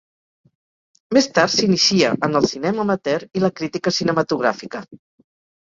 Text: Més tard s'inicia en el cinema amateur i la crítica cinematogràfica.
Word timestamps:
Més 1.17 1.27
tard 1.35 1.53
s'inicia 1.57 2.09
en 2.29 2.39
el 2.41 2.49
cinema 2.53 2.83
amateur 2.87 3.21
i 3.41 3.45
la 3.47 3.53
crítica 3.63 3.97
cinematogràfica. 3.99 4.87